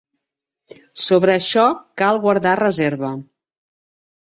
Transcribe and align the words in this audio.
Sobre 1.07 1.35
això 1.41 1.67
cal 2.03 2.23
guardar 2.25 2.57
reserva. 2.63 3.15